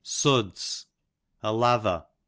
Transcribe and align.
Suds, 0.03 0.87
a 1.43 1.51
lather. 1.53 2.07